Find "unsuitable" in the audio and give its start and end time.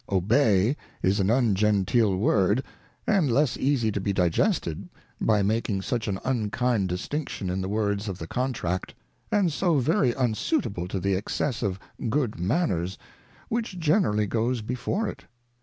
10.15-10.87